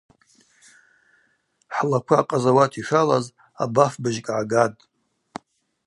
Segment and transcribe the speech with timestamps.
[1.75, 3.25] Хӏлаква акъазауат йшалаз
[3.63, 4.81] абафбыжькӏ гӏагатӏ.